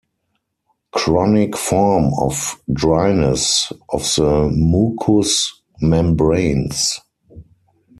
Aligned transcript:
Chronic 0.95 1.55
form 1.55 2.11
of 2.17 2.59
dryness 2.73 3.71
of 3.89 4.01
the 4.15 4.49
mucous 4.51 5.61
membranes. 5.79 6.99